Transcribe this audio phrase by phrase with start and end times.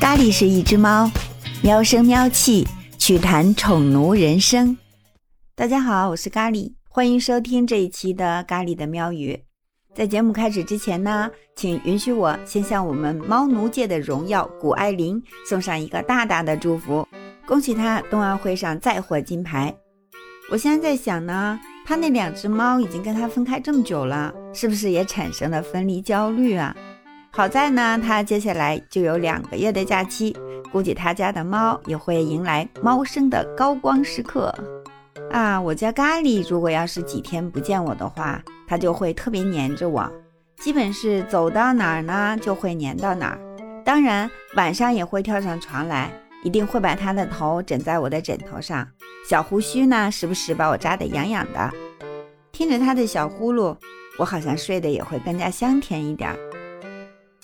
[0.00, 1.08] 咖喱是一只猫，
[1.62, 2.66] 喵声喵气，
[2.98, 4.76] 趣谈宠奴人生。
[5.54, 9.44] 大家好，我是咖喱，欢迎收听这一期的咖喱的喵语。
[9.94, 17.06] 在节目开始之前呢，请允许我先向我们猫奴界的荣耀谷爱凌送上一个大大的祝福，
[17.46, 19.72] 恭喜她冬奥会上再获金牌。
[20.50, 21.56] 我现在在想呢，
[21.86, 26.76] 她那两只猫已经跟她分开这么久了，是不是也产生了分离焦虑啊？
[27.32, 30.36] 好在呢，他接下来就有两个月的假期，
[30.72, 34.52] 估计他家的猫也会迎来猫生的高光时刻
[35.30, 35.58] 啊！
[35.60, 40.10] 我家咖喱如果要是几天不见我的话，它就会特别黏着我，
[40.58, 43.38] 基本是走到哪儿呢就会黏到哪儿。
[43.84, 48.86] 当然晚上也会跳上床来，一定会把它的头枕在我的枕头上，
[49.26, 51.70] 小胡须呢时不时把我扎得痒痒的。
[52.50, 53.76] 听着它的小呼噜，
[54.18, 56.36] 我好像睡得也会更加香甜一点儿。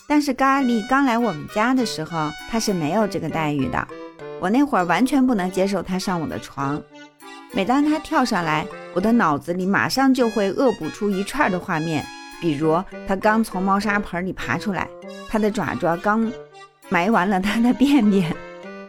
[0.08, 3.88] 但是咖喱刚来我们家的时候，他是没有这个待遇的。
[4.40, 6.80] 我那会儿完全不能接受他上我的床。
[7.52, 12.04] 每当他跳上来，我的脑子里马上就会恶补出一串的画面，
[12.40, 14.88] 比如他刚从猫砂盆里爬出来，
[15.28, 16.30] 他的爪爪刚
[16.88, 18.32] 埋完了他的便便，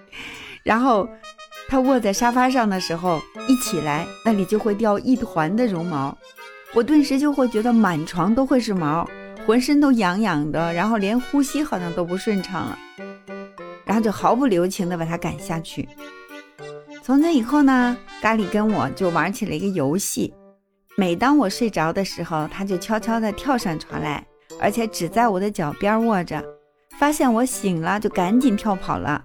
[0.63, 1.07] 然后
[1.69, 6.15] 他卧在沙发上的时候，一起来那里就会掉一团的绒毛，
[6.73, 9.07] 我顿时就会觉得满床都会是毛。
[9.47, 12.77] 浑身都痒痒的，然后连呼吸好像都不顺畅了，
[13.85, 15.87] 然后就毫不留情的把它赶下去。
[17.01, 20.33] 从那以后呢，咖喱跟我就玩起了一个游戏。
[20.97, 24.21] 每当我睡着的时候，他就悄悄地跳上床来，
[24.59, 26.43] 而且只在我的脚边卧着。
[26.99, 29.23] 发现我醒了，就赶紧跳跑了。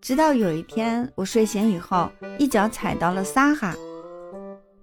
[0.00, 3.72] 直到有一天我睡醒以后，一脚踩到了撒哈，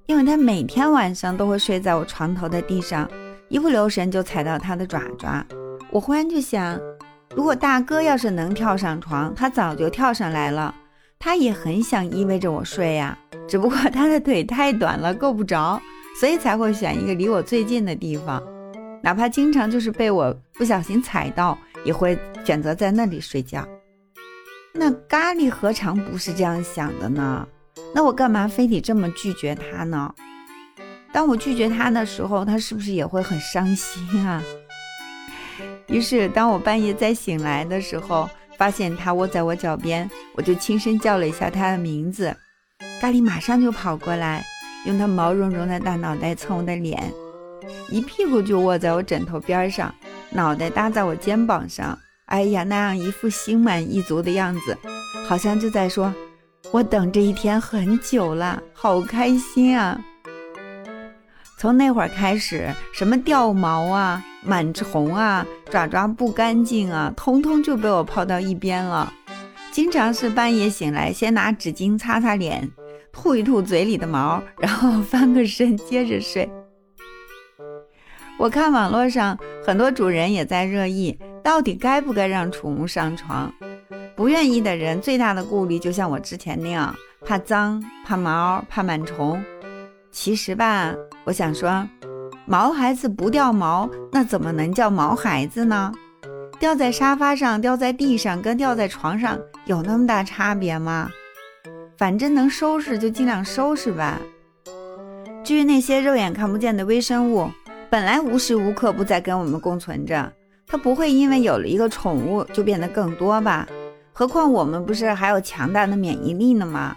[0.06, 3.10] 因为他每天晚上都会睡在我床头的地上。
[3.54, 5.46] 一不留神就踩到他的爪爪，
[5.92, 6.76] 我忽然就想，
[7.36, 10.74] 如果大哥要是能跳上床，他早就跳上来了。
[11.20, 13.16] 他也很想依偎着我睡呀，
[13.48, 15.80] 只不过他的腿太短了，够不着，
[16.20, 18.42] 所以才会选一个离我最近的地方。
[19.04, 23.64] 哪怕经常就是被我不小心踩到，也会选择在那里睡觉。
[24.74, 27.48] 那咖喱何尝不是这样想的呢？
[27.94, 30.12] 那我干嘛非得这么拒绝他呢？
[31.14, 34.42] 当我拒绝他的时候，他是不是也会很伤心啊？
[35.88, 42.36] 于是，当我半夜再醒来的时候，发现他窝在我脚边，我就轻声叫了一下他的名字，
[43.00, 44.44] 咖喱马上就跑过来，
[44.86, 47.14] 用他毛茸茸的大脑袋蹭我的脸，
[47.90, 49.94] 一屁股就卧在我枕头边上，
[50.32, 54.76] 脑袋搭在我肩膀上，哎呀，那样一副心满意足的样子，
[55.28, 56.12] 好像就在说
[56.72, 60.02] ：“我等这一天很久了，好开心啊！”
[61.64, 69.14] 从那会儿开始，什么掉毛啊、螨虫啊、爪爪不干净啊，通通就被我抛到一边了。
[69.72, 72.70] 经常是半夜醒来，先拿纸巾擦擦脸，
[73.14, 76.52] 吐一吐嘴里的毛，然后翻个身接着睡。
[78.38, 83.50] 我看网络上很多主人也在热议，到底该不该让宠物上床？
[84.18, 86.94] 不愿意的人最大的顾虑，就像我之前那样，
[87.26, 89.42] 怕脏、怕毛、怕螨虫。
[90.12, 90.94] 其实吧。
[91.26, 91.88] 我想说，
[92.46, 95.92] 毛孩子不掉毛，那怎么能叫毛孩子呢？
[96.60, 101.10] 掉在沙发上、掉在地上，跟掉在床上有那么大差别吗？
[101.98, 104.20] 反正能收拾就尽量收拾吧。
[105.44, 107.50] 至于那些肉眼看不见的微生物，
[107.90, 110.32] 本来无时无刻不在跟我们共存着，
[110.68, 113.68] 它不会因为有了一个宠物就变得更多吧？
[114.12, 116.96] 何况我们不是还有强大的免疫力呢吗？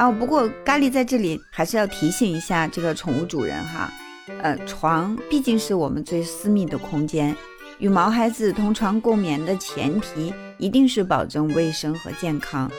[0.00, 3.92] 啊，不过咖喱在这里还是要提醒一下这个宠物主人哈，
[4.40, 7.36] 呃，床毕竟是我们最私密的空间，
[7.78, 12.70] 与毛孩子同床共眠的前提一定是保证卫生和健康。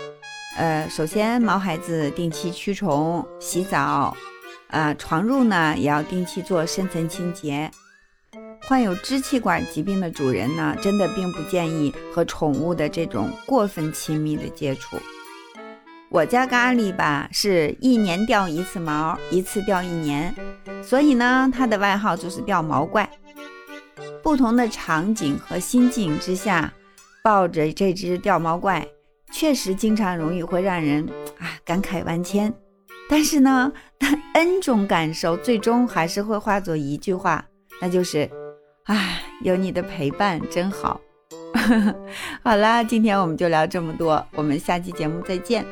[0.58, 4.18] 呃，首先毛孩子定期驱虫、洗澡，
[4.72, 7.70] 啊，床褥呢也要定期做深层清洁。
[8.64, 14.98] 患有支气管疾病的主人呢，真的并不建议和宠物的这种过分亲密的接触。
[16.12, 20.36] 我家咖喱吧，是一年掉一次毛，一次掉一年，
[20.84, 23.10] 所以呢，它的外号就是掉毛怪。
[24.22, 26.74] 不同的场景和心境之下，
[27.24, 28.86] 抱着这只掉毛怪，
[29.32, 31.08] 确实经常容易会让人
[31.40, 32.54] 啊感慨万千。
[33.10, 33.72] 但是呢
[34.34, 37.46] ，N 种感受最终还是会化作一句话，
[37.80, 38.30] 那就是，
[38.84, 41.00] 唉，有你的陪伴真好。
[42.44, 45.66] 好啦，今天我们就聊这么多，我们下期节目再见。